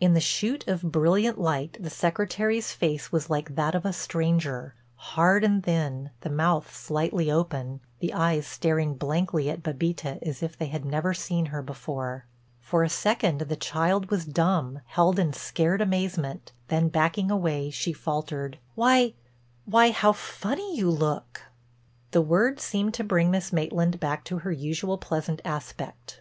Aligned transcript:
In 0.00 0.12
the 0.12 0.20
shoot 0.20 0.66
of 0.66 0.90
brilliant 0.90 1.38
light 1.40 1.76
the 1.78 1.88
Secretary's 1.88 2.72
face 2.72 3.12
was 3.12 3.30
like 3.30 3.54
that 3.54 3.76
of 3.76 3.84
a 3.86 3.92
stranger—hard 3.92 5.44
and 5.44 5.62
thin, 5.62 6.10
the 6.22 6.30
mouth 6.30 6.74
slightly 6.74 7.30
open, 7.30 7.78
the 8.00 8.12
eyes 8.12 8.44
staring 8.44 8.94
blankly 8.96 9.48
at 9.48 9.62
Bébita 9.62 10.20
as 10.20 10.42
if 10.42 10.58
they 10.58 10.66
had 10.66 10.84
never 10.84 11.14
seen 11.14 11.46
her 11.54 11.62
before. 11.62 12.26
For 12.60 12.82
a 12.82 12.88
second 12.88 13.42
the 13.42 13.54
child 13.54 14.10
was 14.10 14.24
dumb, 14.24 14.80
held 14.86 15.16
in 15.20 15.28
a 15.28 15.32
scared 15.32 15.80
amazement, 15.80 16.50
then 16.66 16.88
backing 16.88 17.30
away 17.30 17.70
she 17.70 17.92
faltered: 17.92 18.58
"Why—why—how 18.74 20.10
funny 20.12 20.76
you 20.76 20.90
look!" 20.90 21.42
The 22.10 22.20
words 22.20 22.64
seemed 22.64 22.94
to 22.94 23.04
bring 23.04 23.30
Miss 23.30 23.52
Maitland 23.52 24.00
back 24.00 24.24
to 24.24 24.38
her 24.38 24.50
usual, 24.50 24.98
pleasant 24.98 25.40
aspect. 25.44 26.16